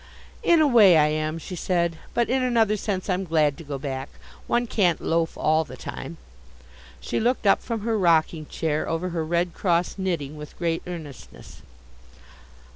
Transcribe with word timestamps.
"In 0.41 0.59
a 0.61 0.65
way 0.67 0.97
I 0.97 1.09
am," 1.09 1.37
she 1.37 1.55
said, 1.55 1.99
"but 2.15 2.27
in 2.27 2.41
another 2.41 2.75
sense 2.75 3.07
I'm 3.07 3.23
glad 3.23 3.55
to 3.59 3.63
go 3.63 3.77
back. 3.77 4.09
One 4.47 4.65
can't 4.65 4.99
loaf 4.99 5.37
all 5.37 5.63
the 5.63 5.77
time." 5.77 6.17
She 6.99 7.19
looked 7.19 7.45
up 7.45 7.61
from 7.61 7.81
her 7.81 7.99
rocking 7.99 8.47
chair 8.47 8.89
over 8.89 9.09
her 9.09 9.23
Red 9.23 9.53
Cross 9.53 9.99
knitting 9.99 10.37
with 10.37 10.57
great 10.57 10.81
earnestness. 10.87 11.61